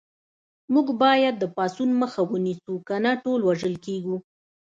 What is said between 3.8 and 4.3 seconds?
کېږو